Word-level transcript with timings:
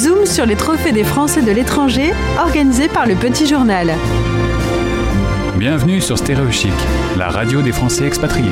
Zoom 0.00 0.24
sur 0.24 0.46
les 0.46 0.56
trophées 0.56 0.92
des 0.92 1.04
Français 1.04 1.42
de 1.42 1.52
l'étranger, 1.52 2.14
organisé 2.42 2.88
par 2.88 3.06
le 3.06 3.14
Petit 3.14 3.46
Journal. 3.46 3.92
Bienvenue 5.58 6.00
sur 6.00 6.16
Stéréo 6.16 6.50
Chic, 6.50 6.72
la 7.18 7.28
radio 7.28 7.60
des 7.60 7.72
Français 7.72 8.06
expatriés. 8.06 8.48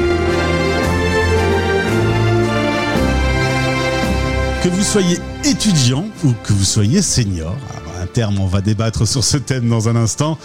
Que 4.63 4.69
vous 4.69 4.83
soyez 4.83 5.17
étudiant 5.43 6.05
ou 6.23 6.34
que 6.45 6.53
vous 6.53 6.64
soyez 6.64 7.00
senior, 7.00 7.57
on 8.27 8.46
va 8.46 8.61
débattre 8.61 9.07
sur 9.07 9.23
ce 9.23 9.37
thème 9.37 9.69
dans 9.69 9.89
un 9.89 9.96
instant. 9.96 10.39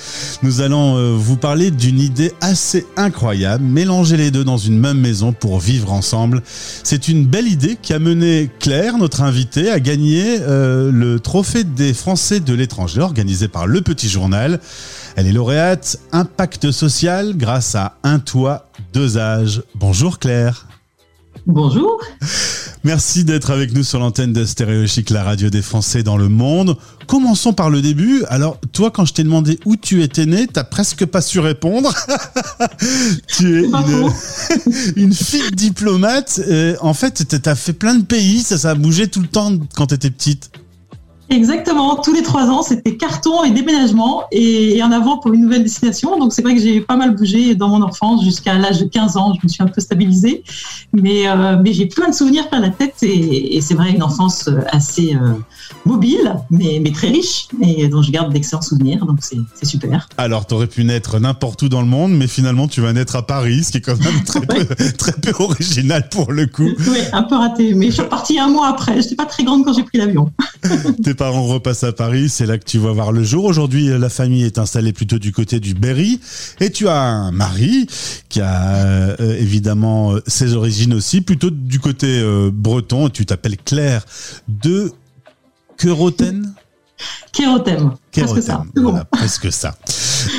Nous 0.43 0.61
allons 0.61 0.95
euh, 0.97 1.15
vous 1.17 1.37
parler 1.37 1.71
d'une 1.71 1.99
idée 1.99 2.31
assez 2.41 2.85
incroyable, 2.97 3.63
mélanger 3.63 4.17
les 4.17 4.31
deux 4.31 4.43
dans 4.43 4.57
une 4.57 4.77
même 4.77 4.99
maison 4.99 5.33
pour 5.33 5.59
vivre 5.59 5.91
ensemble. 5.91 6.43
C'est 6.83 7.07
une 7.07 7.25
belle 7.25 7.47
idée 7.47 7.77
qui 7.81 7.93
a 7.93 7.99
mené 7.99 8.49
Claire, 8.59 8.97
notre 8.97 9.21
invitée, 9.21 9.71
à 9.71 9.79
gagner 9.79 10.39
euh, 10.41 10.91
le 10.91 11.19
trophée 11.19 11.63
des 11.63 11.93
Français 11.93 12.39
de 12.39 12.53
l'étranger 12.53 13.01
organisé 13.01 13.47
par 13.47 13.65
Le 13.65 13.81
Petit 13.81 14.09
Journal. 14.09 14.59
Elle 15.15 15.27
est 15.27 15.31
lauréate 15.31 15.97
Impact 16.11 16.71
Social 16.71 17.35
grâce 17.35 17.75
à 17.75 17.97
Un 18.03 18.19
Toit, 18.19 18.67
Deux 18.93 19.17
Âges. 19.17 19.63
Bonjour 19.75 20.19
Claire. 20.19 20.67
Bonjour. 21.47 21.99
Merci 22.85 23.23
d'être 23.23 23.51
avec 23.51 23.73
nous 23.73 23.83
sur 23.83 23.99
l'antenne 23.99 24.33
de 24.33 24.43
Stéréo 24.43 24.85
Chic, 24.87 25.09
la 25.09 25.23
radio 25.23 25.49
des 25.49 25.61
Français 25.61 26.03
dans 26.03 26.17
le 26.17 26.27
monde. 26.27 26.75
Commençons 27.07 27.53
par 27.53 27.69
le 27.69 27.81
début. 27.81 28.25
Alors, 28.27 28.59
toi, 28.73 28.91
quand 28.91 29.05
je 29.05 29.13
t'ai 29.13 29.23
demandé 29.23 29.57
où 29.63 29.77
tu 29.77 30.03
étais 30.03 30.25
né, 30.25 30.47
t'as 30.51 30.65
presque 30.65 31.05
pas 31.05 31.21
su 31.21 31.39
répondre. 31.39 31.93
tu 33.27 33.59
es 33.59 33.65
une, 33.67 34.11
une, 34.97 35.13
fille 35.13 35.51
diplomate. 35.53 36.41
en 36.81 36.93
fait, 36.93 37.39
t'as 37.41 37.55
fait 37.55 37.71
plein 37.71 37.95
de 37.95 38.03
pays, 38.03 38.41
ça, 38.41 38.57
ça 38.57 38.71
a 38.71 38.75
bougé 38.75 39.07
tout 39.07 39.21
le 39.21 39.27
temps 39.27 39.53
quand 39.75 39.87
t'étais 39.87 40.11
petite. 40.11 40.51
Exactement, 41.29 41.95
tous 41.95 42.13
les 42.13 42.21
trois 42.21 42.49
ans, 42.49 42.61
c'était 42.61 42.95
carton 42.95 43.43
et 43.43 43.51
déménagement 43.51 44.23
et, 44.31 44.81
en 44.83 44.91
avant 44.91 45.17
pour 45.17 45.33
une 45.33 45.41
nouvelle 45.41 45.63
destination. 45.63 46.19
Donc 46.19 46.33
c'est 46.33 46.41
vrai 46.41 46.53
que 46.53 46.61
j'ai 46.61 46.81
pas 46.81 46.95
mal 46.95 47.15
bougé 47.15 47.55
dans 47.55 47.69
mon 47.69 47.81
enfance 47.81 48.23
jusqu'à 48.23 48.55
l'âge 48.55 48.79
de 48.79 48.85
15 48.85 49.17
ans. 49.17 49.33
Je 49.33 49.39
me 49.43 49.49
suis 49.49 49.63
un 49.63 49.67
peu 49.67 49.81
stabilisée, 49.81 50.43
mais, 50.91 51.27
euh, 51.27 51.57
mais 51.63 51.73
j'ai 51.73 51.85
plein 51.85 52.09
de 52.09 52.13
souvenirs 52.13 52.49
plein 52.49 52.59
la 52.59 52.69
tête 52.69 52.95
et, 53.01 53.59
c'est 53.61 53.73
vrai 53.73 53.91
une 53.91 54.03
enfance 54.03 54.49
assez 54.71 55.15
euh, 55.15 55.33
mobile, 55.85 56.35
mais, 56.49 56.79
mais 56.83 56.91
très 56.91 57.07
riche 57.07 57.47
et 57.61 57.87
dont 57.87 58.01
je 58.01 58.11
garde 58.11 58.33
d'excellents 58.33 58.61
souvenirs. 58.61 59.05
Donc 59.05 59.19
c'est 59.21 59.65
super. 59.65 60.09
Alors 60.17 60.45
tu 60.45 60.53
aurais 60.53 60.67
pu 60.67 60.83
naître 60.83 61.19
n'importe 61.19 61.61
où 61.63 61.69
dans 61.69 61.81
le 61.81 61.87
monde, 61.87 62.11
mais 62.11 62.27
finalement 62.27 62.67
tu 62.67 62.81
vas 62.81 62.91
naître 62.93 63.15
à 63.15 63.25
Paris, 63.25 63.63
ce 63.63 63.71
qui 63.71 63.77
est 63.77 63.81
quand 63.81 63.99
même 63.99 64.23
très, 64.25 64.41
peu, 64.41 64.65
très 64.97 65.13
peu 65.13 65.31
original 65.41 66.09
pour 66.09 66.31
le 66.31 66.47
coup. 66.47 66.69
Oui, 66.87 66.99
un 67.13 67.23
peu 67.23 67.35
raté, 67.35 67.73
mais 67.73 67.87
je 67.87 68.01
suis 68.01 68.09
partie 68.09 68.37
un 68.37 68.49
mois 68.49 68.67
après. 68.67 68.93
Je 68.93 68.99
n'étais 68.99 69.15
pas 69.15 69.25
très 69.25 69.43
grande 69.43 69.63
quand 69.63 69.73
j'ai 69.73 69.83
pris 69.83 69.97
l'avion. 69.97 70.29
Tes 71.03 71.13
parents 71.13 71.43
repassent 71.43 71.83
à 71.83 71.91
Paris, 71.91 72.29
c'est 72.29 72.45
là 72.45 72.57
que 72.57 72.65
tu 72.65 72.77
vas 72.77 72.91
voir 72.91 73.11
le 73.11 73.23
jour. 73.23 73.45
Aujourd'hui, 73.45 73.87
la 73.87 74.09
famille 74.09 74.43
est 74.43 74.57
installée 74.57 74.93
plutôt 74.93 75.19
du 75.19 75.31
côté 75.31 75.59
du 75.59 75.73
Berry. 75.73 76.19
Et 76.59 76.71
tu 76.71 76.87
as 76.87 76.99
un 76.99 77.31
mari 77.31 77.87
qui 78.29 78.41
a 78.41 79.15
euh, 79.19 79.37
évidemment 79.37 80.15
ses 80.27 80.53
origines 80.53 80.93
aussi, 80.93 81.21
plutôt 81.21 81.49
du 81.49 81.79
côté 81.79 82.19
euh, 82.19 82.49
breton. 82.53 83.09
Tu 83.09 83.25
t'appelles 83.25 83.57
Claire 83.57 84.05
de 84.47 84.91
Keroten? 85.77 86.53
Kérothème. 87.31 87.93
Presque 88.11 88.43
ça. 88.43 88.63
Voilà, 88.75 89.05
presque 89.05 89.51
ça. 89.51 89.75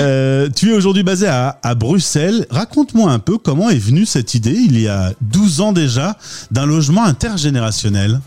Euh, 0.01 0.49
tu 0.55 0.71
es 0.71 0.75
aujourd'hui 0.75 1.03
basé 1.03 1.27
à, 1.27 1.59
à 1.63 1.75
Bruxelles. 1.75 2.47
Raconte-moi 2.51 3.11
un 3.11 3.19
peu 3.19 3.37
comment 3.39 3.69
est 3.69 3.79
venue 3.79 4.07
cette 4.07 4.35
idée, 4.35 4.55
il 4.55 4.81
y 4.81 4.89
a 4.89 5.13
12 5.21 5.61
ans 5.61 5.73
déjà, 5.73 6.17
d'un 6.51 6.67
logement 6.67 7.05
intergénérationnel. 7.05 8.21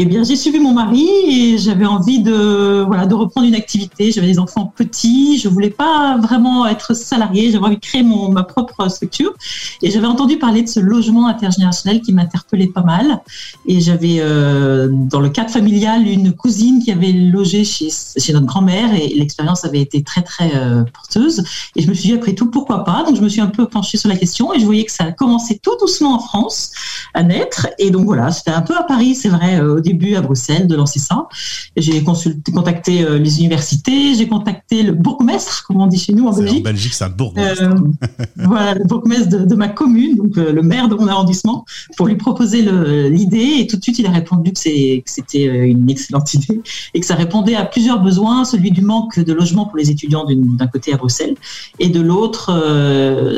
Eh 0.00 0.04
bien, 0.04 0.22
j'ai 0.22 0.36
suivi 0.36 0.60
mon 0.60 0.74
mari 0.74 1.08
et 1.28 1.58
j'avais 1.58 1.84
envie 1.84 2.22
de, 2.22 2.84
voilà, 2.86 3.04
de 3.06 3.14
reprendre 3.14 3.48
une 3.48 3.56
activité. 3.56 4.12
J'avais 4.12 4.28
des 4.28 4.38
enfants 4.38 4.72
petits, 4.76 5.40
je 5.40 5.48
voulais 5.48 5.70
pas 5.70 6.16
vraiment 6.18 6.68
être 6.68 6.94
salarié, 6.94 7.50
j'avais 7.50 7.64
envie 7.64 7.78
de 7.78 7.80
créer 7.80 8.04
mon, 8.04 8.30
ma 8.30 8.44
propre 8.44 8.88
structure. 8.88 9.34
Et 9.82 9.90
j'avais 9.90 10.06
entendu 10.06 10.38
parler 10.38 10.62
de 10.62 10.68
ce 10.68 10.78
logement 10.78 11.26
intergénérationnel 11.26 12.00
qui 12.00 12.12
m'interpellait 12.12 12.68
pas 12.68 12.84
mal. 12.84 13.18
Et 13.66 13.80
j'avais, 13.80 14.18
euh, 14.20 14.86
dans 14.88 15.18
le 15.18 15.30
cadre 15.30 15.50
familial, 15.50 16.06
une 16.06 16.32
cousine 16.32 16.80
qui 16.80 16.92
avait 16.92 17.10
logé 17.10 17.64
chez, 17.64 17.88
chez 17.90 18.32
notre 18.32 18.46
grand-mère 18.46 18.94
et 18.94 19.08
l'expérience 19.08 19.64
avait 19.64 19.80
été 19.80 20.04
très, 20.04 20.22
très 20.22 20.54
euh, 20.54 20.84
porteuse. 20.94 21.42
Et 21.74 21.82
je 21.82 21.88
me 21.88 21.94
suis 21.94 22.10
dit, 22.10 22.14
après 22.14 22.34
tout, 22.34 22.52
pourquoi 22.52 22.84
pas? 22.84 23.02
Donc, 23.02 23.16
je 23.16 23.20
me 23.20 23.28
suis 23.28 23.40
un 23.40 23.48
peu 23.48 23.66
penchée 23.66 23.98
sur 23.98 24.08
la 24.08 24.16
question 24.16 24.54
et 24.54 24.60
je 24.60 24.64
voyais 24.64 24.84
que 24.84 24.92
ça 24.92 25.06
a 25.06 25.10
commencé 25.10 25.58
tout 25.60 25.76
doucement 25.80 26.14
en 26.14 26.20
France 26.20 26.70
à 27.14 27.24
naître. 27.24 27.66
Et 27.80 27.90
donc, 27.90 28.04
voilà, 28.04 28.30
c'était 28.30 28.52
un 28.52 28.62
peu 28.62 28.76
à 28.76 28.84
Paris, 28.84 29.16
c'est 29.16 29.28
vrai, 29.28 29.60
euh, 29.60 29.80
début 29.88 30.16
à 30.16 30.20
Bruxelles 30.20 30.66
de 30.66 30.76
lancer 30.76 30.98
ça. 30.98 31.28
J'ai 31.76 32.02
contacté 32.02 33.02
euh, 33.02 33.18
les 33.18 33.38
universités, 33.38 34.14
j'ai 34.14 34.28
contacté 34.28 34.82
le 34.82 34.92
bourgmestre, 34.92 35.64
comme 35.66 35.80
on 35.80 35.86
dit 35.86 35.98
chez 35.98 36.12
nous 36.12 36.26
en 36.26 36.36
Belgique. 36.36 36.60
En 36.60 36.70
Belgique, 36.70 36.94
c'est 36.94 37.04
un 37.04 37.08
bourgmestre. 37.08 37.62
Euh, 37.62 38.24
voilà, 38.36 38.74
le 38.74 38.84
bourgmestre 38.84 39.46
de, 39.46 39.54
ma 39.54 39.68
commune, 39.68 40.16
donc 40.16 40.36
euh, 40.36 40.52
le 40.52 40.62
maire 40.62 40.88
de 40.88 40.94
mon 40.94 41.08
arrondissement, 41.08 41.64
pour 41.96 42.06
lui 42.06 42.16
proposer 42.16 42.62
l'idée. 43.10 43.56
Et 43.60 43.66
tout 43.66 43.76
de 43.76 43.82
suite, 43.82 43.98
il 43.98 44.06
a 44.06 44.10
répondu 44.10 44.52
que 44.52 44.58
c'était 44.58 45.44
une 45.44 45.88
excellente 45.88 46.34
idée 46.34 46.60
et 46.94 47.00
que 47.00 47.06
ça 47.06 47.14
répondait 47.14 47.54
à 47.54 47.64
plusieurs 47.64 48.00
besoins, 48.00 48.44
celui 48.44 48.70
du 48.70 48.82
manque 48.82 49.18
de 49.18 49.32
logement 49.32 49.66
pour 49.66 49.78
les 49.78 49.90
étudiants 49.90 50.26
d'un 50.28 50.66
côté 50.66 50.92
à 50.92 50.96
Bruxelles 50.96 51.34
et 51.78 51.88
de 51.88 52.00
l'autre. 52.00 52.50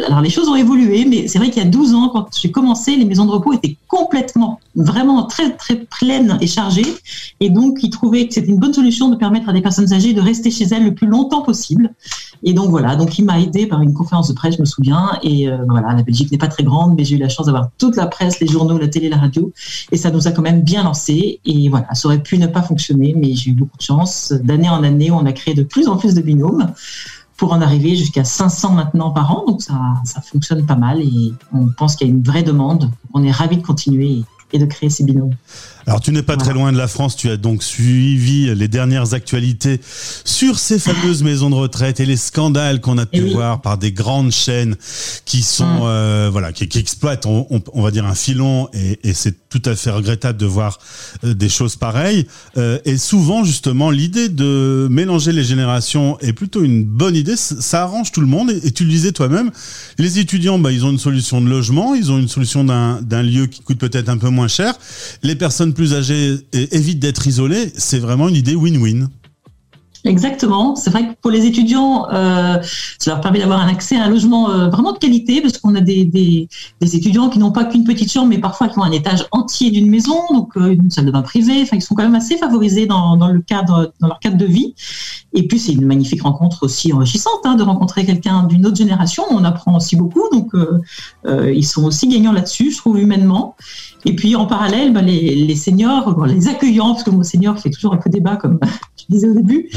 alors 0.06 0.20
les 0.20 0.30
choses 0.30 0.48
ont 0.48 0.56
évolué, 0.56 1.04
mais 1.04 1.28
c'est 1.28 1.38
vrai 1.38 1.50
qu'il 1.50 1.62
y 1.62 1.66
a 1.66 1.68
12 1.68 1.94
ans, 1.94 2.08
quand 2.08 2.28
j'ai 2.36 2.50
commencé, 2.50 2.96
les 2.96 3.04
maisons 3.04 3.26
de 3.26 3.30
repos 3.30 3.52
étaient 3.52 3.76
complètement, 3.86 4.60
vraiment 4.76 5.24
très 5.24 5.56
très 5.56 5.76
pleines 5.76 6.38
et 6.40 6.46
chargé. 6.46 6.82
Et 7.40 7.50
donc, 7.50 7.78
il 7.82 7.90
trouvait 7.90 8.26
que 8.26 8.34
c'était 8.34 8.48
une 8.48 8.58
bonne 8.58 8.72
solution 8.72 9.08
de 9.08 9.16
permettre 9.16 9.48
à 9.48 9.52
des 9.52 9.60
personnes 9.60 9.92
âgées 9.92 10.12
de 10.12 10.20
rester 10.20 10.50
chez 10.50 10.64
elles 10.64 10.84
le 10.84 10.94
plus 10.94 11.06
longtemps 11.06 11.42
possible. 11.42 11.92
Et 12.42 12.54
donc, 12.54 12.70
voilà. 12.70 12.96
Donc, 12.96 13.18
il 13.18 13.24
m'a 13.24 13.40
aidé 13.40 13.66
par 13.66 13.82
une 13.82 13.92
conférence 13.92 14.28
de 14.28 14.34
presse, 14.34 14.56
je 14.56 14.60
me 14.60 14.64
souviens. 14.64 15.18
Et 15.22 15.48
euh, 15.48 15.58
voilà, 15.68 15.92
la 15.94 16.02
Belgique 16.02 16.30
n'est 16.30 16.38
pas 16.38 16.48
très 16.48 16.62
grande, 16.62 16.94
mais 16.96 17.04
j'ai 17.04 17.16
eu 17.16 17.18
la 17.18 17.28
chance 17.28 17.46
d'avoir 17.46 17.68
toute 17.78 17.96
la 17.96 18.06
presse, 18.06 18.40
les 18.40 18.46
journaux, 18.46 18.78
la 18.78 18.88
télé, 18.88 19.08
la 19.08 19.18
radio. 19.18 19.52
Et 19.92 19.96
ça 19.96 20.10
nous 20.10 20.26
a 20.28 20.32
quand 20.32 20.42
même 20.42 20.62
bien 20.62 20.84
lancé. 20.84 21.40
Et 21.44 21.68
voilà, 21.68 21.92
ça 21.94 22.08
aurait 22.08 22.22
pu 22.22 22.38
ne 22.38 22.46
pas 22.46 22.62
fonctionner, 22.62 23.14
mais 23.16 23.34
j'ai 23.34 23.50
eu 23.50 23.54
beaucoup 23.54 23.76
de 23.76 23.82
chance. 23.82 24.32
D'année 24.44 24.70
en 24.70 24.82
année, 24.82 25.10
on 25.10 25.26
a 25.26 25.32
créé 25.32 25.54
de 25.54 25.62
plus 25.62 25.88
en 25.88 25.96
plus 25.96 26.14
de 26.14 26.22
binômes 26.22 26.72
pour 27.36 27.54
en 27.54 27.62
arriver 27.62 27.96
jusqu'à 27.96 28.22
500 28.22 28.72
maintenant 28.74 29.10
par 29.12 29.34
an. 29.34 29.44
Donc 29.46 29.62
ça, 29.62 29.74
ça 30.04 30.20
fonctionne 30.20 30.66
pas 30.66 30.76
mal 30.76 31.00
et 31.00 31.32
on 31.54 31.68
pense 31.68 31.96
qu'il 31.96 32.06
y 32.06 32.10
a 32.10 32.12
une 32.12 32.22
vraie 32.22 32.42
demande. 32.42 32.90
On 33.14 33.24
est 33.24 33.30
ravis 33.30 33.56
de 33.56 33.62
continuer 33.62 34.24
et 34.52 34.58
de 34.58 34.66
créer 34.66 34.90
ces 34.90 35.04
binômes. 35.04 35.34
Alors 35.90 36.00
tu 36.00 36.12
n'es 36.12 36.22
pas 36.22 36.36
très 36.36 36.52
loin 36.52 36.70
de 36.70 36.78
la 36.78 36.86
France, 36.86 37.16
tu 37.16 37.30
as 37.30 37.36
donc 37.36 37.64
suivi 37.64 38.54
les 38.54 38.68
dernières 38.68 39.12
actualités 39.12 39.80
sur 40.24 40.56
ces 40.56 40.78
fameuses 40.78 41.24
maisons 41.24 41.50
de 41.50 41.56
retraite 41.56 41.98
et 41.98 42.06
les 42.06 42.16
scandales 42.16 42.80
qu'on 42.80 42.96
a 42.96 43.06
pu 43.06 43.22
voir 43.22 43.60
par 43.60 43.76
des 43.76 43.90
grandes 43.90 44.30
chaînes 44.30 44.76
qui 45.24 45.42
sont 45.42 45.80
euh, 45.82 46.28
voilà 46.30 46.52
qui, 46.52 46.78
exploitent 46.78 47.26
on, 47.26 47.82
va 47.82 47.90
dire 47.90 48.06
un 48.06 48.14
filon 48.14 48.68
et, 48.72 49.00
c'est 49.14 49.48
tout 49.48 49.62
à 49.64 49.74
fait 49.74 49.90
regrettable 49.90 50.38
de 50.38 50.46
voir 50.46 50.78
euh, 51.24 51.34
des 51.34 51.48
choses 51.48 51.74
pareilles. 51.74 52.28
Euh, 52.56 52.78
et 52.84 52.96
souvent 52.96 53.42
justement 53.42 53.90
l'idée 53.90 54.28
de 54.28 54.86
mélanger 54.88 55.32
les 55.32 55.42
générations 55.42 56.16
est 56.20 56.32
plutôt 56.32 56.62
une 56.62 56.84
bonne 56.84 57.16
idée. 57.16 57.34
Ça 57.34 57.82
arrange 57.82 58.12
tout 58.12 58.20
le 58.20 58.28
monde. 58.28 58.52
Et, 58.62 58.70
tu 58.70 58.84
le 58.84 58.90
disais 58.90 59.10
toi-même 59.10 59.50
les 59.98 60.20
étudiants 60.20 60.60
bah, 60.60 60.70
ils 60.70 60.84
ont 60.84 60.90
une 60.90 61.00
solution 61.00 61.40
de 61.40 61.48
logement 61.48 61.96
ils 61.96 62.12
ont 62.12 62.18
une 62.20 62.28
solution 62.28 62.62
d'un 62.62 63.22
lieu 63.24 63.46
qui 63.46 63.62
coûte 63.62 63.78
peut-être 63.78 64.08
un 64.08 64.18
peu 64.18 64.28
moins 64.28 64.46
cher. 64.46 64.74
Les 65.24 65.34
personnes 65.34 65.74
plus 65.79 65.79
âgés 65.94 66.36
évitent 66.52 67.00
d'être 67.00 67.26
isolés, 67.26 67.72
c'est 67.76 67.98
vraiment 67.98 68.28
une 68.28 68.36
idée 68.36 68.54
win-win. 68.54 69.08
Exactement. 70.04 70.76
C'est 70.76 70.90
vrai 70.90 71.08
que 71.08 71.12
pour 71.20 71.30
les 71.30 71.44
étudiants, 71.44 72.08
euh, 72.10 72.58
ça 72.98 73.10
leur 73.10 73.20
permet 73.20 73.38
d'avoir 73.38 73.60
un 73.60 73.68
accès 73.68 73.96
à 73.96 74.04
un 74.04 74.08
logement 74.08 74.50
euh, 74.50 74.68
vraiment 74.68 74.92
de 74.92 74.98
qualité, 74.98 75.42
parce 75.42 75.58
qu'on 75.58 75.74
a 75.74 75.80
des, 75.80 76.04
des, 76.04 76.48
étudiants 76.80 77.28
qui 77.28 77.38
n'ont 77.38 77.52
pas 77.52 77.64
qu'une 77.64 77.84
petite 77.84 78.10
chambre, 78.10 78.28
mais 78.28 78.38
parfois 78.38 78.68
qui 78.68 78.78
ont 78.78 78.82
un 78.82 78.92
étage 78.92 79.26
entier 79.30 79.70
d'une 79.70 79.90
maison, 79.90 80.16
donc 80.32 80.56
euh, 80.56 80.72
une 80.72 80.90
salle 80.90 81.04
de 81.04 81.10
bain 81.10 81.22
privée. 81.22 81.60
Enfin, 81.62 81.76
ils 81.76 81.82
sont 81.82 81.94
quand 81.94 82.02
même 82.02 82.14
assez 82.14 82.38
favorisés 82.38 82.86
dans, 82.86 83.16
dans 83.16 83.28
le 83.28 83.40
cadre, 83.40 83.92
dans 84.00 84.08
leur 84.08 84.20
cadre 84.20 84.38
de 84.38 84.46
vie. 84.46 84.74
Et 85.34 85.46
puis 85.46 85.58
c'est 85.58 85.72
une 85.72 85.86
magnifique 85.86 86.22
rencontre 86.22 86.64
aussi 86.64 86.92
enrichissante 86.92 87.40
hein, 87.44 87.54
de 87.54 87.62
rencontrer 87.62 88.04
quelqu'un 88.04 88.44
d'une 88.44 88.66
autre 88.66 88.76
génération. 88.76 89.22
On 89.30 89.44
apprend 89.44 89.76
aussi 89.76 89.94
beaucoup, 89.94 90.24
donc 90.32 90.50
ils 91.24 91.64
sont 91.64 91.84
aussi 91.84 92.08
gagnants 92.08 92.32
là-dessus, 92.32 92.72
je 92.72 92.78
trouve 92.78 92.98
humainement. 92.98 93.54
Et 94.04 94.16
puis 94.16 94.34
en 94.34 94.46
parallèle, 94.46 94.92
bah, 94.92 95.02
les, 95.02 95.34
les, 95.34 95.56
seniors, 95.56 96.24
les 96.26 96.48
accueillants, 96.48 96.92
parce 96.92 97.02
que 97.02 97.10
mon 97.10 97.22
senior 97.22 97.58
fait 97.58 97.70
toujours 97.70 97.92
un 97.92 97.98
peu 97.98 98.08
débat, 98.08 98.36
comme 98.36 98.58
tu 98.96 99.04
disais 99.10 99.28
au 99.28 99.34
début, 99.34 99.68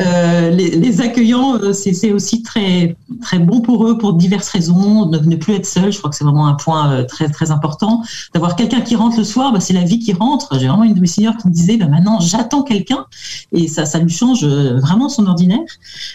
euh, 0.00 0.50
les, 0.50 0.70
les, 0.70 1.00
accueillants, 1.00 1.56
euh, 1.56 1.72
c'est 1.72 2.12
aussi 2.12 2.42
très, 2.42 2.96
très 3.20 3.38
bon 3.38 3.60
pour 3.60 3.86
eux 3.86 3.98
pour 3.98 4.14
diverses 4.14 4.48
raisons. 4.48 5.06
Ne, 5.06 5.18
ne 5.18 5.36
plus 5.36 5.54
être 5.54 5.66
seul, 5.66 5.92
je 5.92 5.98
crois 5.98 6.10
que 6.10 6.16
c'est 6.16 6.24
vraiment 6.24 6.46
un 6.46 6.54
point 6.54 6.92
euh, 6.92 7.04
très, 7.04 7.28
très 7.28 7.50
important. 7.50 8.02
D'avoir 8.32 8.54
quelqu'un 8.56 8.80
qui 8.80 8.94
rentre 8.94 9.18
le 9.18 9.24
soir, 9.24 9.52
bah, 9.52 9.60
c'est 9.60 9.74
la 9.74 9.84
vie 9.84 9.98
qui 9.98 10.12
rentre. 10.12 10.56
J'ai 10.58 10.68
vraiment 10.68 10.84
une 10.84 10.94
de 10.94 11.00
mes 11.00 11.06
seniors 11.06 11.36
qui 11.36 11.48
me 11.48 11.52
disait, 11.52 11.76
bah, 11.76 11.86
maintenant 11.86 12.20
j'attends 12.20 12.62
quelqu'un, 12.62 13.06
et 13.52 13.66
ça, 13.66 13.86
ça 13.86 13.98
lui 13.98 14.10
change 14.10 14.44
vraiment 14.44 15.08
son 15.08 15.26
ordinaire. 15.26 15.58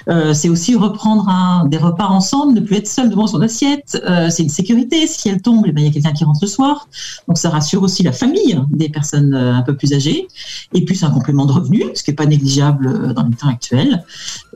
Euh, 0.08 0.34
c'est 0.34 0.50
aussi 0.50 0.76
reprendre 0.76 1.28
un, 1.28 1.66
des 1.66 1.78
repas 1.78 2.08
ensemble, 2.08 2.54
ne 2.54 2.62
plus 2.62 2.78
être 2.78 2.88
seul 2.88 3.10
devant 3.10 3.28
son 3.28 3.42
assiette. 3.42 4.02
c'est 4.30 4.44
une 4.44 4.50
sécurité. 4.50 5.08
Si 5.08 5.28
elle 5.28 5.42
tombe, 5.42 5.66
eh 5.68 5.72
ben, 5.72 5.82
il 5.82 5.88
y 5.88 5.90
a 5.90 5.94
quelqu'un 5.94 6.14
qui 6.14 6.24
rentre 6.24 6.40
le 6.42 6.48
soir. 6.48 6.88
Donc 7.28 7.38
ça 7.38 7.49
rassure 7.50 7.84
aussi 7.84 8.04
la 8.04 8.12
famille 8.12 8.60
des 8.70 8.90
personnes 8.90 9.34
un 9.34 9.62
peu 9.62 9.76
plus 9.76 9.94
âgées. 9.94 10.28
Et 10.74 10.86
puis, 10.86 10.96
c'est 10.96 11.06
un 11.06 11.12
complément 11.12 11.46
de 11.46 11.52
revenu, 11.52 11.84
ce 11.94 12.04
qui 12.04 12.12
n'est 12.12 12.16
pas 12.16 12.26
négligeable 12.26 13.14
dans 13.14 13.24
les 13.24 13.36
temps 13.36 13.50
actuels. 13.50 14.04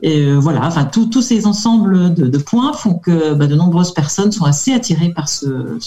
Et 0.02 0.32
voilà, 0.32 0.66
enfin, 0.66 0.84
tous 0.84 1.22
ces 1.22 1.46
ensembles 1.46 2.14
de, 2.14 2.38
points 2.38 2.72
font 2.72 2.94
que 2.94 3.34
bah, 3.34 3.46
de 3.46 3.54
nombreuses 3.54 3.92
personnes 3.92 4.32
sont 4.32 4.44
assez 4.44 4.72
attirées 4.72 5.10
par 5.10 5.28
ce, 5.28 5.78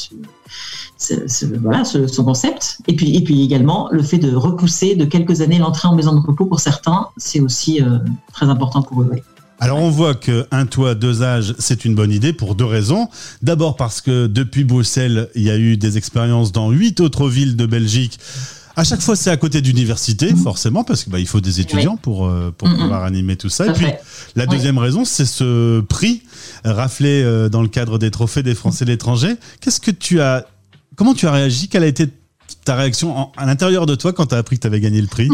ce, 0.98 1.46
voilà, 1.62 1.84
ce, 1.86 2.22
concept. 2.22 2.80
Et 2.88 2.96
puis, 2.96 3.16
et 3.16 3.24
puis 3.24 3.44
également, 3.44 3.90
le 3.92 4.04
fait 4.04 4.18
de 4.18 4.36
repousser 4.36 4.96
de 4.96 5.06
quelques 5.06 5.42
années 5.42 5.60
l'entrée 5.60 5.88
en 5.88 5.96
maison 5.96 6.14
de 6.14 6.26
repos 6.26 6.46
pour 6.46 6.60
certains, 6.60 7.08
c'est 7.18 7.40
aussi 7.40 7.82
très 8.34 8.48
important 8.48 8.82
pour 8.82 9.02
eux. 9.02 9.12
Alors 9.60 9.80
on 9.80 9.90
voit 9.90 10.16
qu'un 10.16 10.66
toit, 10.70 10.94
deux 10.94 11.24
âges, 11.24 11.56
c'est 11.58 11.86
une 11.86 11.96
bonne 11.96 12.12
idée 12.12 12.34
pour 12.34 12.56
deux 12.56 12.66
raisons. 12.66 13.10
D'abord 13.42 13.76
parce 13.76 14.02
que 14.02 14.28
depuis 14.28 14.64
Bruxelles, 14.64 15.30
il 15.36 15.44
y 15.44 15.50
a 15.50 15.58
eu 15.58 15.78
des 15.78 15.98
expériences 15.98 16.52
dans 16.52 16.70
huit 16.70 17.00
autres 17.00 17.28
villes 17.28 17.56
de 17.56 17.66
Belgique. 17.66 18.20
À 18.76 18.84
chaque 18.84 19.02
fois, 19.02 19.16
c'est 19.16 19.32
à 19.32 19.38
côté 19.38 19.62
d'université, 19.62 20.32
mm. 20.32 20.38
forcément, 20.38 20.84
parce 20.84 21.04
qu'il 21.04 21.12
bah, 21.12 21.18
faut 21.26 21.42
des 21.42 21.60
étudiants 21.60 21.98
pour, 21.98 22.28
euh, 22.28 22.54
pour 22.56 22.70
pouvoir 22.70 23.04
animer 23.04 23.36
tout 23.36 23.50
ça. 23.50 23.66
Et 23.66 23.74
puis, 23.74 23.88
la 24.36 24.46
deuxième 24.46 24.78
raison, 24.78 25.04
c'est 25.04 25.26
ce 25.26 25.82
prix 25.82 26.22
raflé 26.64 27.24
euh, 27.24 27.50
dans 27.50 27.64
le 27.64 27.68
cadre 27.68 27.98
des 27.98 28.12
trophées 28.12 28.44
des 28.44 28.54
Français 28.54 28.86
de 28.86 28.92
l'étranger. 28.92 29.34
Qu'est-ce 29.62 29.80
que 29.80 29.90
tu 29.90 30.22
as, 30.22 30.46
comment 30.96 31.16
tu 31.16 31.26
as 31.26 31.32
réagi? 31.32 31.70
Quelle 31.70 31.84
a 31.84 31.88
été 31.88 32.08
ta 32.64 32.76
réaction 32.76 33.32
à 33.38 33.46
l'intérieur 33.46 33.86
de 33.86 33.96
toi 33.96 34.14
quand 34.14 34.28
tu 34.28 34.36
as 34.36 34.38
appris 34.38 34.58
que 34.58 34.62
tu 34.62 34.68
avais 34.68 34.80
gagné 34.80 35.02
le 35.02 35.08
prix 35.08 35.30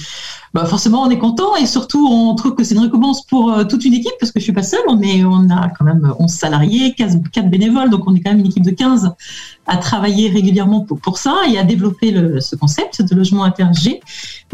bah 0.54 0.64
Forcément, 0.66 1.02
on 1.02 1.10
est 1.10 1.18
content 1.18 1.56
et 1.56 1.66
surtout, 1.66 2.06
on 2.10 2.34
trouve 2.34 2.54
que 2.54 2.64
c'est 2.64 2.74
une 2.74 2.80
récompense 2.80 3.24
pour 3.26 3.52
euh, 3.52 3.64
toute 3.64 3.84
une 3.84 3.94
équipe 3.94 4.12
parce 4.20 4.32
que 4.32 4.40
je 4.40 4.44
suis 4.44 4.52
pas 4.52 4.62
seule. 4.62 4.80
On, 4.88 5.50
a 5.50 5.68
quand 5.78 5.84
même 5.84 6.12
11 6.18 6.30
salariés, 6.30 6.94
4, 6.94 7.48
bénévoles, 7.48 7.90
donc 7.90 8.04
on 8.06 8.14
est 8.14 8.20
quand 8.20 8.30
même 8.30 8.40
une 8.40 8.46
équipe 8.46 8.64
de 8.64 8.70
15 8.70 9.12
à 9.66 9.76
travailler 9.76 10.30
régulièrement 10.30 10.80
pour, 10.80 11.18
ça 11.18 11.36
et 11.50 11.58
à 11.58 11.64
développer 11.64 12.10
le, 12.10 12.40
ce 12.40 12.56
concept 12.56 13.02
de 13.02 13.14
logement 13.14 13.44
intergé. 13.44 14.00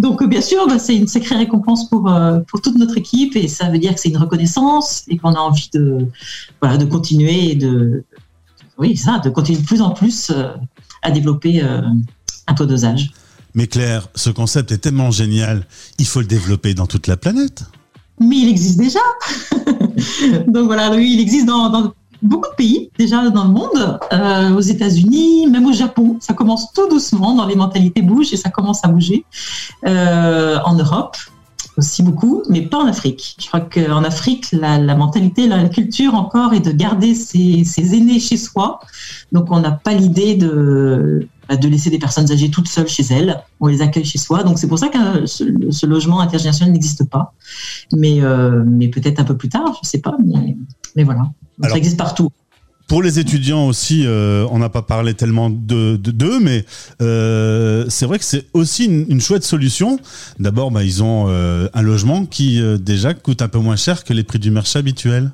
Donc, 0.01 0.25
bien 0.25 0.41
sûr, 0.41 0.67
bah, 0.67 0.79
c'est 0.79 0.97
une 0.97 1.07
sacrée 1.07 1.37
récompense 1.37 1.89
pour, 1.89 2.11
euh, 2.11 2.41
pour 2.49 2.61
toute 2.61 2.77
notre 2.77 2.99
équipe 2.99 3.37
et 3.37 3.47
ça 3.49 3.71
veut 3.71 3.79
dire 3.79 3.95
que 3.95 4.01
c'est 4.01 4.09
une 4.09 4.19
reconnaissance 4.19 5.05
et 5.09 5.17
qu'on 5.17 5.35
a 5.35 5.39
envie 5.39 5.71
de, 5.73 6.09
continuer 6.91 7.55
de, 7.55 8.05
oui, 8.79 8.97
ça, 8.97 9.21
de 9.21 9.31
continuer 9.31 9.61
de 9.61 9.67
plus 9.67 9.81
en 9.81 9.91
plus 9.91 10.31
euh, 10.31 10.49
à 11.05 11.11
développer 11.13 11.63
un 11.63 12.55
taux 12.55 12.67
dosage. 12.67 13.13
Mais 13.55 13.69
Claire, 13.69 14.09
ce 14.17 14.31
concept 14.31 14.73
est 14.73 14.79
tellement 14.79 15.13
génial, 15.13 15.67
il 15.99 16.07
faut 16.07 16.21
le 16.21 16.27
développer 16.27 16.75
dans 16.75 16.87
toute 16.87 17.07
la 17.07 17.17
planète. 17.17 17.65
Mais 18.21 18.37
il 18.37 18.49
existe 18.49 18.79
déjà. 18.79 19.01
Donc 20.49 20.67
voilà, 20.67 20.91
oui, 20.91 21.13
il 21.15 21.21
existe 21.21 21.47
dans, 21.47 21.93
beaucoup 22.23 22.49
de 22.49 22.55
pays 22.57 22.91
déjà 22.99 23.29
dans 23.31 23.45
le 23.45 23.51
monde, 23.51 24.01
euh, 24.13 24.55
aux 24.55 24.61
États-Unis, 24.61 25.47
même 25.49 25.67
au 25.67 25.73
Japon. 25.73 26.17
Ça 26.21 26.35
commence 26.35 26.73
tout 26.73 26.89
doucement, 26.89 27.35
dans 27.35 27.47
les 27.47 27.55
mentalités 27.55 28.03
bougent 28.03 28.33
et 28.33 28.37
ça 28.37 28.51
commence 28.51 28.85
à 28.85 28.89
bouger. 28.89 29.25
Euh, 29.87 30.59
en 30.65 30.75
Europe, 30.75 31.17
aussi 31.77 32.03
beaucoup, 32.03 32.43
mais 32.49 32.63
pas 32.63 32.79
en 32.79 32.87
Afrique. 32.87 33.37
Je 33.41 33.47
crois 33.49 33.61
qu'en 33.61 34.05
Afrique, 34.05 34.53
la, 34.53 34.79
mentalité, 34.95 35.49
la, 35.49 35.69
culture 35.69 36.15
encore 36.15 36.55
est 36.55 36.61
de 36.61 36.71
garder 36.71 37.15
ses, 37.15 37.65
aînés 37.95 38.21
chez 38.21 38.37
soi. 38.37 38.81
Donc 39.33 39.51
on 39.51 39.61
n'a 39.61 39.73
pas 39.73 39.93
l'idée 39.93 40.37
de, 40.37 41.29
bah, 41.49 41.57
de 41.57 41.69
laisser 41.69 41.91
des 41.91 41.99
personnes 41.99 42.31
âgées 42.31 42.51
toutes 42.51 42.69
seules 42.69 42.89
chez 42.89 43.05
elles. 43.11 43.43
On 43.61 43.67
les 43.67 43.83
accueille 43.83 44.05
chez 44.05 44.19
soi. 44.19 44.43
Donc 44.45 44.59
c'est 44.59 44.69
pour 44.69 44.79
ça 44.79 44.89
que 44.89 45.27
ce, 45.27 45.87
logement 45.87 46.21
intergénérationnel 46.21 46.73
n'existe 46.73 47.09
pas. 47.09 47.35
Mais, 47.93 48.23
euh, 48.23 48.63
mais 48.67 48.89
peut-être 48.89 49.21
un 49.21 49.25
peu 49.25 49.37
plus 49.37 49.49
tard, 49.49 49.73
je 49.75 49.81
ne 49.83 49.87
sais 49.87 50.01
pas. 50.01 50.17
Mais, 50.95 51.05
voilà. 51.05 51.31
ça 51.63 51.77
existe 51.77 51.99
partout. 51.99 52.31
Pour 52.87 53.03
les 53.03 53.19
étudiants 53.19 53.67
aussi, 53.67 54.05
euh, 54.05 54.47
on 54.51 54.59
n'a 54.59 54.69
pas 54.69 54.83
parlé 54.83 55.15
tellement 55.15 55.49
de 55.49 55.97
d'eux, 55.97 56.39
mais 56.39 56.67
euh, 57.01 57.87
c'est 57.89 58.05
vrai 58.05 58.19
que 58.19 58.27
c'est 58.27 58.45
aussi 58.53 58.85
une, 58.85 59.21
chouette 59.23 59.45
solution. 59.45 59.99
D'abord, 60.39 60.71
bah, 60.71 60.85
ils 60.85 61.03
ont 61.03 61.27
euh, 61.29 61.67
un 61.73 61.81
logement 61.81 62.27
qui 62.27 62.61
déjà 62.79 63.15
coûte 63.15 63.41
un 63.41 63.49
peu 63.49 63.59
moins 63.59 63.77
cher 63.77 64.05
que 64.05 64.13
les 64.13 64.23
prix 64.23 64.39
du 64.39 64.51
marché 64.51 64.79
habituel. 64.79 65.31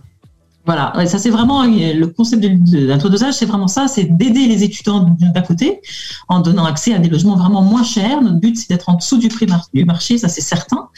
Voilà, 0.67 0.93
ça 1.07 1.19
c'est 1.19 1.31
vraiment 1.31 1.65
le 1.65 2.05
concept 2.05 2.43
de 2.43 2.87
l'introduction, 2.87 3.33
c'est 3.33 3.47
vraiment 3.47 3.67
ça, 3.67 3.89
c'est 3.89 4.05
d'aider 4.05 4.47
les 4.47 4.63
étudiants 4.63 5.17
d'un 5.19 5.41
côté 5.41 5.81
en 6.29 6.41
donnant 6.41 6.67
accès 6.67 6.93
à 6.93 6.99
des 6.99 7.09
logements 7.09 7.35
vraiment 7.35 7.63
moins 7.63 7.83
chers. 7.83 8.21
Notre 8.21 8.39
but 8.39 8.59
c'est 8.59 8.69
d'être 8.69 8.91
en 8.91 8.95
dessous 8.95 9.17
du 9.17 9.29
prix 9.29 9.47
du 9.73 9.85
marché, 9.87 10.19
ça 10.19 10.29
c'est 10.29 10.43
certain, 10.43 10.89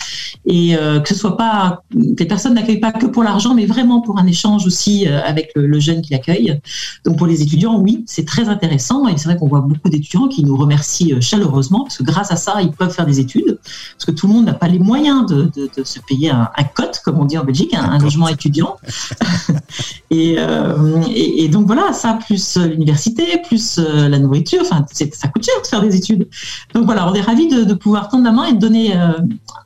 et 0.46 0.76
euh, 0.76 0.98
que 0.98 1.08
ce 1.08 1.14
soit 1.14 1.36
pas 1.36 1.84
que 1.92 1.98
les 2.18 2.26
personnes 2.26 2.54
n'accueillent 2.54 2.80
pas 2.80 2.90
que 2.90 3.06
pour 3.06 3.22
l'argent, 3.22 3.54
mais 3.54 3.64
vraiment 3.64 4.00
pour 4.00 4.18
un 4.18 4.26
échange 4.26 4.66
aussi 4.66 5.06
euh, 5.06 5.20
avec 5.24 5.52
le, 5.54 5.78
jeune 5.78 6.02
qui 6.02 6.12
l'accueille. 6.12 6.60
Donc 7.04 7.16
pour 7.16 7.28
les 7.28 7.40
étudiants, 7.40 7.78
oui, 7.78 8.04
c'est 8.06 8.26
très 8.26 8.48
intéressant 8.48 9.06
et 9.06 9.16
c'est 9.16 9.26
vrai 9.26 9.36
qu'on 9.36 9.48
voit 9.48 9.60
beaucoup 9.60 9.88
d'étudiants 9.88 10.26
qui 10.26 10.44
nous 10.44 10.56
remercient 10.56 11.12
euh, 11.12 11.20
chaleureusement 11.20 11.84
parce 11.84 11.98
que 11.98 12.02
grâce 12.02 12.32
à 12.32 12.36
ça 12.36 12.60
ils 12.62 12.72
peuvent 12.72 12.92
faire 12.92 13.06
des 13.06 13.20
études 13.20 13.58
parce 13.96 14.06
que 14.06 14.10
tout 14.10 14.26
le 14.26 14.32
monde 14.32 14.46
n'a 14.46 14.54
pas 14.54 14.68
les 14.68 14.80
moyens 14.80 15.24
de, 15.26 15.50
se 15.84 16.00
payer 16.00 16.30
un, 16.30 16.50
un 16.56 16.64
cote 16.64 17.00
comme 17.04 17.20
on 17.20 17.24
dit 17.24 17.38
en 17.38 17.44
Belgique, 17.44 17.74
un, 17.74 17.84
un 17.84 17.98
logement 17.98 18.26
étudiant. 18.26 18.76
Euh, 20.12 21.02
et, 21.08 21.44
et, 21.44 21.48
donc 21.48 21.66
voilà, 21.66 21.94
ça 21.94 22.18
plus 22.26 22.58
euh, 22.58 22.66
l'université, 22.66 23.24
plus 23.46 23.78
euh, 23.78 24.10
la 24.10 24.18
nourriture, 24.18 24.60
enfin 24.60 24.84
ça 24.92 25.28
coûte 25.28 25.42
cher 25.42 25.54
de 25.62 25.66
faire 25.66 25.80
des 25.80 25.96
études. 25.96 26.28
Donc 26.74 26.84
voilà, 26.84 27.10
on 27.10 27.14
est 27.14 27.22
ravis 27.22 27.48
de, 27.48 27.72
pouvoir 27.72 28.10
tendre 28.10 28.24
la 28.24 28.32
main 28.32 28.44
et 28.44 28.52
de 28.52 28.58
donner 28.58 28.94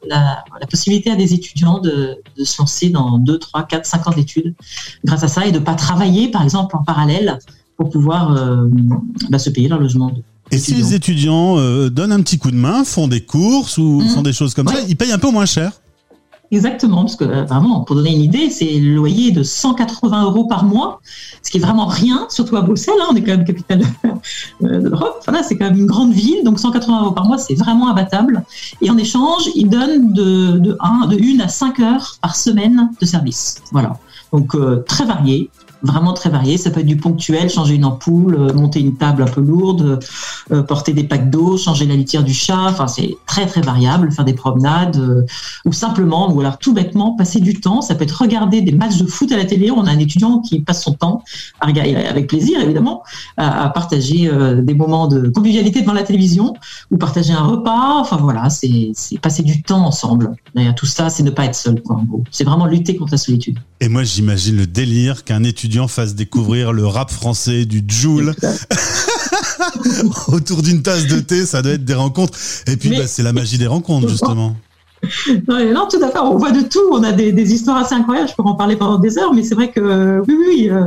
la, 0.08 0.44
possibilité 0.70 1.10
à 1.10 1.16
des 1.16 1.34
étudiants 1.34 1.80
de, 1.80 2.22
se 2.44 2.62
lancer 2.62 2.90
dans 2.90 3.18
2, 3.18 3.38
3, 3.38 3.64
4, 3.64 3.86
5 3.86 4.06
ans 4.06 4.10
d'études 4.12 4.54
grâce 5.04 5.24
à 5.24 5.28
ça 5.28 5.46
et 5.46 5.50
de 5.50 5.58
ne 5.58 5.64
pas 5.64 5.74
travailler 5.74 6.30
par 6.30 6.44
exemple 6.44 6.76
en 6.76 6.84
parallèle 6.84 7.38
pour 7.76 7.90
pouvoir 7.90 8.38
bah, 9.28 9.40
se 9.40 9.50
payer 9.50 9.66
leur 9.66 9.80
logement. 9.80 10.12
Et 10.52 10.58
si 10.58 10.74
les 10.74 10.94
étudiants 10.94 11.56
donnent 11.88 12.12
un 12.12 12.20
petit 12.20 12.38
coup 12.38 12.52
de 12.52 12.56
main, 12.56 12.84
font 12.84 13.08
des 13.08 13.22
courses 13.22 13.78
ou 13.78 14.00
mmh. 14.00 14.08
font 14.10 14.22
des 14.22 14.32
choses 14.32 14.54
comme 14.54 14.68
ça, 14.68 14.80
ils 14.88 14.96
payent 14.96 15.12
un 15.12 15.18
peu 15.18 15.30
moins 15.32 15.46
cher 15.46 15.72
Exactement, 16.52 17.02
parce 17.02 17.16
que 17.16 17.24
euh, 17.24 17.44
vraiment, 17.44 17.80
pour 17.80 17.96
donner 17.96 18.14
une 18.14 18.22
idée, 18.22 18.50
c'est 18.50 18.78
le 18.78 18.94
loyer 18.94 19.32
de 19.32 19.42
180 19.42 20.24
euros 20.24 20.46
par 20.46 20.64
mois, 20.64 21.00
ce 21.42 21.50
qui 21.50 21.58
est 21.58 21.60
vraiment 21.60 21.86
rien, 21.86 22.26
surtout 22.30 22.56
à 22.56 22.62
Bruxelles, 22.62 22.94
hein, 23.00 23.08
on 23.10 23.16
est 23.16 23.22
quand 23.22 23.36
même 23.36 23.44
capitale 23.44 23.82
euh, 24.62 24.80
de 24.80 24.88
l'Europe, 24.88 25.22
voilà, 25.26 25.42
c'est 25.42 25.56
quand 25.56 25.64
même 25.64 25.78
une 25.78 25.86
grande 25.86 26.12
ville, 26.12 26.44
donc 26.44 26.60
180 26.60 27.02
euros 27.02 27.10
par 27.10 27.26
mois, 27.26 27.38
c'est 27.38 27.54
vraiment 27.54 27.88
abattable. 27.88 28.44
Et 28.80 28.90
en 28.90 28.96
échange, 28.96 29.48
ils 29.56 29.68
donnent 29.68 30.12
de, 30.12 30.58
de, 30.58 30.76
1, 30.80 31.08
de 31.08 31.16
1 31.16 31.40
à 31.40 31.48
5 31.48 31.80
heures 31.80 32.16
par 32.22 32.36
semaine 32.36 32.90
de 33.00 33.06
service. 33.06 33.62
Voilà. 33.72 33.98
Donc 34.32 34.54
euh, 34.54 34.84
très 34.86 35.04
varié, 35.04 35.50
vraiment 35.82 36.12
très 36.12 36.30
varié. 36.30 36.58
Ça 36.58 36.70
peut 36.70 36.80
être 36.80 36.86
du 36.86 36.96
ponctuel, 36.96 37.50
changer 37.50 37.74
une 37.74 37.84
ampoule, 37.84 38.34
euh, 38.34 38.52
monter 38.52 38.80
une 38.80 38.96
table 38.96 39.22
un 39.22 39.26
peu 39.26 39.40
lourde, 39.40 40.00
euh, 40.52 40.62
porter 40.62 40.92
des 40.92 41.04
packs 41.04 41.30
d'eau, 41.30 41.56
changer 41.56 41.86
la 41.86 41.94
litière 41.94 42.24
du 42.24 42.34
chat. 42.34 42.66
Enfin, 42.68 42.86
c'est 42.86 43.16
très 43.26 43.46
très 43.46 43.60
variable. 43.60 44.10
Faire 44.12 44.24
des 44.24 44.34
promenades 44.34 44.96
euh, 44.96 45.22
ou 45.64 45.72
simplement, 45.72 46.32
ou 46.32 46.40
alors 46.40 46.58
tout 46.58 46.72
bêtement, 46.72 47.16
passer 47.16 47.40
du 47.40 47.60
temps. 47.60 47.82
Ça 47.82 47.94
peut 47.94 48.04
être 48.04 48.22
regarder 48.22 48.62
des 48.62 48.72
matchs 48.72 48.96
de 48.96 49.06
foot 49.06 49.30
à 49.32 49.36
la 49.36 49.44
télé. 49.44 49.70
On 49.70 49.84
a 49.84 49.90
un 49.90 49.98
étudiant 49.98 50.40
qui 50.40 50.60
passe 50.60 50.82
son 50.82 50.92
temps 50.92 51.22
avec 51.60 52.26
plaisir 52.28 52.60
évidemment, 52.60 53.02
à, 53.36 53.68
partager 53.70 54.30
des 54.62 54.74
moments 54.74 55.08
de 55.08 55.28
convivialité 55.28 55.80
devant 55.80 55.92
la 55.92 56.02
télévision 56.02 56.54
ou 56.90 56.96
partager 56.96 57.32
un 57.32 57.44
repas. 57.44 58.00
Enfin 58.00 58.16
voilà, 58.16 58.50
c'est 58.50 58.92
passer 59.20 59.42
du 59.42 59.62
temps 59.62 59.84
ensemble. 59.84 60.34
Derrière 60.54 60.74
tout 60.74 60.86
ça, 60.86 61.10
c'est 61.10 61.22
ne 61.22 61.30
pas 61.30 61.44
être 61.44 61.54
seul. 61.54 61.82
C'est 62.30 62.44
vraiment 62.44 62.66
lutter 62.66 62.96
contre 62.96 63.12
la 63.12 63.18
solitude. 63.18 63.58
Et 63.80 63.88
moi, 63.88 64.04
j'imagine 64.04 64.56
le 64.56 64.66
délire 64.66 65.24
qu'un 65.24 65.44
étudiant 65.44 65.86
fasse 65.86 66.14
découvrir 66.14 66.72
le 66.72 66.86
rap 66.86 67.10
français 67.10 67.66
du 67.66 67.84
Joule 67.86 68.34
autour 70.28 70.62
d'une 70.62 70.82
tasse 70.82 71.06
de 71.06 71.20
thé, 71.20 71.44
ça 71.44 71.60
doit 71.60 71.72
être 71.72 71.84
des 71.84 71.94
rencontres. 71.94 72.38
Et 72.66 72.76
puis, 72.76 72.90
bah, 72.90 73.06
c'est 73.06 73.22
la 73.22 73.32
magie 73.32 73.58
des 73.58 73.66
rencontres, 73.66 74.08
justement. 74.08 74.56
Non, 75.48 75.86
tout 75.90 76.02
à 76.02 76.08
fait. 76.08 76.18
On 76.18 76.36
voit 76.36 76.52
de 76.52 76.62
tout. 76.62 76.80
On 76.92 77.02
a 77.02 77.12
des, 77.12 77.54
histoires 77.54 77.78
assez 77.78 77.94
incroyables. 77.94 78.28
Je 78.28 78.34
pourrais 78.34 78.50
en 78.50 78.54
parler 78.54 78.76
pendant 78.76 78.98
des 78.98 79.18
heures, 79.18 79.32
mais 79.32 79.42
c'est 79.42 79.54
vrai 79.54 79.70
que 79.70 80.22
oui, 80.26 80.36
oui, 80.38 80.70
euh, 80.70 80.84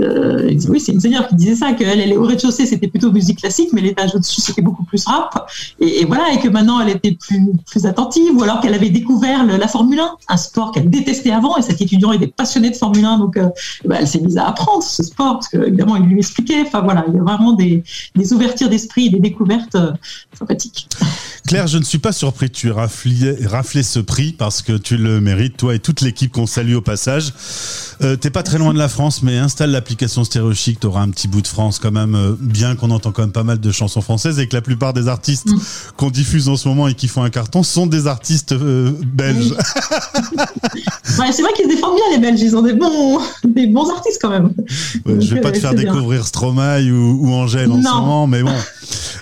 euh, 0.00 0.58
oui, 0.68 0.80
c'est 0.80 0.92
une 0.92 1.00
seigneur 1.00 1.28
qui 1.28 1.34
disait 1.34 1.54
ça 1.54 1.72
qu'elle, 1.72 2.00
elle 2.00 2.12
est 2.12 2.16
au 2.16 2.24
rez-de-chaussée, 2.24 2.66
c'était 2.66 2.88
plutôt 2.88 3.12
musique 3.12 3.38
classique, 3.38 3.70
mais 3.72 3.80
l'étage 3.80 4.14
au-dessus, 4.14 4.40
c'était 4.40 4.62
beaucoup 4.62 4.84
plus 4.84 5.04
rap. 5.04 5.50
Et, 5.80 6.04
voilà, 6.04 6.32
et 6.32 6.38
que 6.38 6.48
maintenant, 6.48 6.80
elle 6.80 6.90
était 6.90 7.12
plus, 7.12 7.40
plus 7.66 7.86
attentive, 7.86 8.36
ou 8.36 8.42
alors 8.42 8.60
qu'elle 8.60 8.74
avait 8.74 8.90
découvert 8.90 9.44
la 9.44 9.68
Formule 9.68 10.00
1, 10.00 10.16
un 10.28 10.36
sport 10.36 10.72
qu'elle 10.72 10.90
détestait 10.90 11.30
avant, 11.30 11.56
et 11.56 11.62
cet 11.62 11.80
étudiant 11.80 12.12
était 12.12 12.26
passionné 12.26 12.70
de 12.70 12.76
Formule 12.76 13.04
1, 13.04 13.18
donc 13.18 13.36
euh, 13.36 13.48
bah, 13.84 13.96
elle 14.00 14.08
s'est 14.08 14.20
mise 14.20 14.38
à 14.38 14.48
apprendre 14.48 14.82
ce 14.82 15.02
sport 15.02 15.34
parce 15.34 15.48
que 15.48 15.58
évidemment, 15.58 15.96
il 15.96 16.04
lui 16.04 16.18
expliquait. 16.18 16.62
Enfin 16.66 16.80
voilà, 16.80 17.04
il 17.08 17.14
y 17.14 17.18
a 17.18 17.22
vraiment 17.22 17.52
des, 17.52 17.82
des 18.14 18.32
ouvertures 18.32 18.68
d'esprit, 18.68 19.10
des 19.10 19.20
découvertes 19.20 19.76
sympathiques. 20.32 20.88
Claire, 21.46 21.66
je 21.66 21.78
ne 21.78 21.82
suis 21.82 21.98
pas 21.98 22.12
surpris 22.12 22.50
que 22.50 22.54
tu 22.54 22.68
aies 22.68 23.46
raflé, 23.46 23.82
ce 23.82 23.98
prix 23.98 24.32
parce 24.32 24.62
que 24.62 24.72
tu 24.72 24.96
le 24.96 25.20
mérites, 25.20 25.56
toi 25.56 25.74
et 25.74 25.78
toute 25.78 26.00
l'équipe 26.00 26.32
qu'on 26.32 26.46
salue 26.46 26.74
au 26.74 26.80
passage. 26.80 27.32
Euh, 28.02 28.16
T'es 28.16 28.30
pas 28.30 28.42
très 28.42 28.58
loin 28.58 28.72
de 28.72 28.78
la 28.78 28.88
France, 28.88 29.22
mais 29.22 29.36
installe 29.38 29.70
l'application 29.70 30.24
Stéréo 30.24 30.54
Chic, 30.54 30.78
tu 30.78 30.86
auras 30.86 31.02
un 31.02 31.10
petit 31.10 31.28
bout 31.28 31.42
de 31.42 31.48
France 31.48 31.78
quand 31.78 31.90
même, 31.90 32.14
euh, 32.14 32.36
bien 32.38 32.76
qu'on 32.76 32.90
entend 32.90 33.10
quand 33.10 33.22
même 33.22 33.32
pas 33.32 33.42
mal 33.42 33.58
de 33.58 33.72
chansons 33.72 34.00
françaises 34.00 34.38
et 34.38 34.46
que 34.46 34.54
la 34.54 34.62
plupart 34.62 34.92
des 34.92 35.08
artistes 35.08 35.50
mm. 35.50 35.60
qu'on 35.96 36.10
diffuse 36.10 36.48
en 36.48 36.56
ce 36.56 36.68
moment 36.68 36.86
et 36.88 36.94
qui 36.94 37.08
font 37.08 37.22
un 37.22 37.30
carton 37.30 37.62
sont 37.62 37.86
des 37.86 38.06
artistes 38.06 38.52
euh, 38.52 38.92
belges. 39.04 39.54
c'est 41.04 41.42
vrai 41.42 41.52
qu'ils 41.56 41.64
se 41.64 41.74
défendent 41.74 41.96
bien 41.96 42.04
les 42.12 42.18
Belges, 42.18 42.40
ils 42.40 42.56
ont 42.56 42.62
des 42.62 42.74
bons, 42.74 43.20
des 43.44 43.66
bons 43.66 43.90
artistes 43.90 44.18
quand 44.22 44.30
même. 44.30 44.52
je 45.06 45.34
vais 45.34 45.40
pas 45.40 45.50
te 45.50 45.58
faire 45.58 45.74
découvrir 45.74 46.26
Stromae 46.26 46.90
ou, 46.90 47.26
ou 47.26 47.32
Angèle 47.32 47.70
en 47.70 47.82
ce 47.82 47.88
moment, 47.88 48.26
mais 48.26 48.42
bon. 48.42 48.52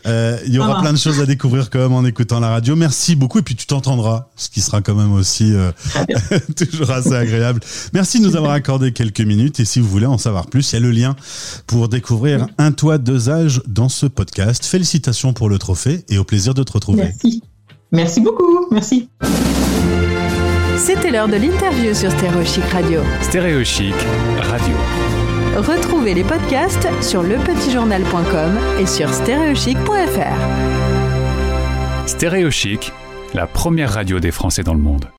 Euh, 0.06 0.38
il 0.46 0.54
y 0.54 0.58
aura 0.58 0.80
plein 0.80 0.92
de 0.92 0.98
choses 0.98 1.20
à 1.20 1.26
découvrir 1.26 1.70
quand 1.70 1.78
même 1.78 1.92
en 1.92 2.04
écoutant 2.04 2.40
la 2.40 2.48
radio. 2.48 2.76
Merci 2.76 3.16
beaucoup 3.16 3.38
et 3.38 3.42
puis 3.42 3.54
tu 3.54 3.66
t'entendras, 3.66 4.28
ce 4.36 4.48
qui 4.48 4.60
sera 4.60 4.80
quand 4.80 4.94
même 4.94 5.12
aussi 5.12 5.52
euh, 5.54 5.72
toujours 6.56 6.90
assez 6.90 7.14
agréable. 7.14 7.60
Merci 7.92 8.20
de 8.20 8.26
nous 8.26 8.36
avoir 8.36 8.52
accordé 8.52 8.92
quelques 8.92 9.20
minutes 9.20 9.60
et 9.60 9.64
si 9.64 9.80
vous 9.80 9.88
voulez 9.88 10.06
en 10.06 10.18
savoir 10.18 10.46
plus, 10.46 10.72
il 10.72 10.74
y 10.74 10.78
a 10.78 10.80
le 10.80 10.90
lien 10.90 11.16
pour 11.66 11.88
découvrir 11.88 12.46
un 12.58 12.72
toit 12.72 12.98
deux 12.98 13.30
âges 13.30 13.62
dans 13.66 13.88
ce 13.88 14.06
podcast. 14.06 14.64
Félicitations 14.64 15.32
pour 15.32 15.48
le 15.48 15.58
trophée 15.58 16.04
et 16.08 16.18
au 16.18 16.24
plaisir 16.24 16.54
de 16.54 16.62
te 16.62 16.72
retrouver. 16.72 17.02
Merci. 17.02 17.42
Merci 17.92 18.20
beaucoup. 18.20 18.66
Merci. 18.70 19.08
C'était 20.78 21.10
l'heure 21.10 21.28
de 21.28 21.36
l'interview 21.36 21.92
sur 21.94 22.10
Stéréo 22.10 22.44
Chic 22.44 22.64
Radio. 22.72 23.00
Stéréo 23.22 23.64
Chic 23.64 23.94
Radio. 24.40 25.19
Retrouvez 25.56 26.14
les 26.14 26.22
podcasts 26.22 26.88
sur 27.02 27.22
lepetitjournal.com 27.22 28.58
et 28.78 28.86
sur 28.86 29.12
stéréochic.fr. 29.12 30.36
Stéréochic, 32.06 32.92
la 33.34 33.46
première 33.46 33.92
radio 33.92 34.20
des 34.20 34.30
Français 34.30 34.62
dans 34.62 34.74
le 34.74 34.80
monde. 34.80 35.06